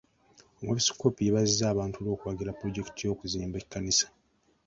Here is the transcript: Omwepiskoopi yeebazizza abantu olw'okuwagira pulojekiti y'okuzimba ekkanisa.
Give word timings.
Omwepiskoopi 0.59 1.21
yeebazizza 1.25 1.65
abantu 1.69 1.95
olw'okuwagira 1.99 2.55
pulojekiti 2.57 3.01
y'okuzimba 3.03 3.55
ekkanisa. 3.61 4.07